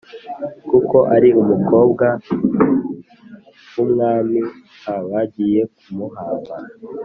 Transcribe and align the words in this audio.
kuko 0.69 0.97
ari 1.15 1.29
umukobwa 1.41 2.05
w 3.73 3.77
umwami 3.85 4.39
h 4.83 4.85
Bagiye 5.09 5.61
kumuhamba 5.77 6.53